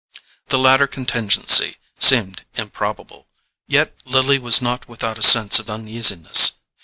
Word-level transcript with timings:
The 0.47 0.57
latter 0.57 0.87
contingency 0.87 1.75
seemed 1.99 2.43
improbable, 2.55 3.27
yet 3.67 3.93
Lily 4.03 4.39
was 4.39 4.59
not 4.59 4.87
without 4.87 5.19
a 5.19 5.21
sense 5.21 5.59
of 5.59 5.69
uneasiness. 5.69 6.53